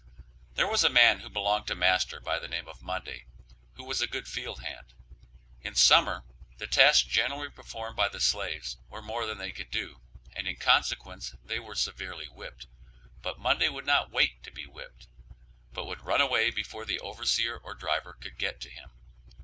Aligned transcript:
There 0.55 0.65
was 0.67 0.83
a 0.83 0.89
man 0.89 1.19
who 1.19 1.29
belonged 1.29 1.67
to 1.67 1.75
master 1.75 2.19
by 2.19 2.39
the 2.39 2.47
name 2.47 2.67
of 2.67 2.81
Monday, 2.81 3.27
who 3.75 3.83
was 3.83 4.01
a 4.01 4.07
good 4.07 4.27
field 4.27 4.61
hand; 4.63 4.95
in 5.61 5.75
summer 5.75 6.23
the 6.57 6.65
tasks 6.65 7.07
generally 7.07 7.51
performed 7.51 7.95
by 7.97 8.09
the 8.09 8.19
slaves 8.19 8.77
were 8.89 9.03
more 9.03 9.27
than 9.27 9.37
they 9.37 9.51
could 9.51 9.69
do, 9.69 10.01
and 10.35 10.47
in 10.47 10.55
consequence 10.55 11.35
they 11.45 11.59
were 11.59 11.75
severely 11.75 12.25
whipped, 12.27 12.65
but 13.21 13.37
Monday 13.37 13.69
would 13.69 13.85
not 13.85 14.09
wait 14.09 14.41
to 14.41 14.49
be 14.49 14.65
whipped, 14.65 15.05
but 15.71 15.85
would 15.85 16.01
run 16.01 16.19
away 16.19 16.49
before 16.49 16.83
the 16.83 16.99
overseer 16.99 17.57
or 17.59 17.75
driver 17.75 18.13
could 18.13 18.39
get 18.39 18.59
to 18.61 18.71
him. 18.71 18.89